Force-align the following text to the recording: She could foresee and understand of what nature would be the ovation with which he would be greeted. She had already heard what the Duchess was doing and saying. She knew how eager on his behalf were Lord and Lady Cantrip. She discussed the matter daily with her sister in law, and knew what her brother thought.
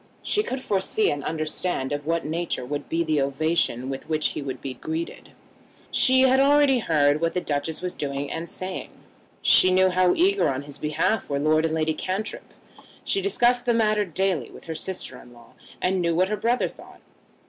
She 0.23 0.41
could 0.41 0.63
foresee 0.63 1.11
and 1.11 1.23
understand 1.23 1.91
of 1.91 2.07
what 2.07 2.25
nature 2.25 2.65
would 2.65 2.89
be 2.89 3.03
the 3.03 3.21
ovation 3.21 3.87
with 3.87 4.09
which 4.09 4.29
he 4.29 4.41
would 4.41 4.59
be 4.59 4.73
greeted. 4.73 5.29
She 5.91 6.21
had 6.21 6.39
already 6.39 6.79
heard 6.79 7.21
what 7.21 7.35
the 7.35 7.39
Duchess 7.39 7.83
was 7.83 7.93
doing 7.93 8.31
and 8.31 8.49
saying. 8.49 8.89
She 9.43 9.69
knew 9.69 9.91
how 9.91 10.15
eager 10.15 10.49
on 10.49 10.63
his 10.63 10.79
behalf 10.79 11.29
were 11.29 11.37
Lord 11.37 11.65
and 11.65 11.75
Lady 11.75 11.93
Cantrip. 11.93 12.51
She 13.03 13.21
discussed 13.21 13.67
the 13.67 13.75
matter 13.75 14.03
daily 14.03 14.49
with 14.49 14.63
her 14.63 14.73
sister 14.73 15.21
in 15.21 15.33
law, 15.33 15.53
and 15.83 16.01
knew 16.01 16.15
what 16.15 16.29
her 16.29 16.35
brother 16.35 16.67
thought. 16.67 17.01